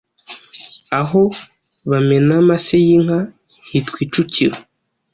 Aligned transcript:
Aho 0.99 1.21
bamena 1.89 2.33
amase 2.41 2.75
y’inka 2.85 3.19
hitwa 3.69 3.97
Icukiro 4.05 4.57